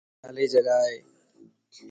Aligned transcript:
يا 0.03 0.21
خالي 0.27 0.45
جڳا 0.53 0.77
ائي 0.85 0.97